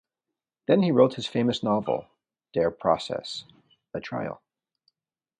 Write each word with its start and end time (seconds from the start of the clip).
Then 0.67 0.81
he 0.81 0.89
wrote 0.91 1.13
his 1.13 1.27
famous 1.27 1.61
novel 1.61 2.07
"Der 2.53 2.71
Process" 2.71 3.45
("The 3.93 3.99
trial"). 4.01 4.41